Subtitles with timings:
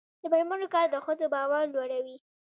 [0.21, 2.17] د میرمنو کار د ښځو باور لوړوي.